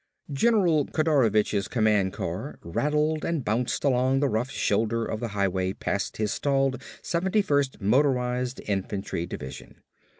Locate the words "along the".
3.83-4.27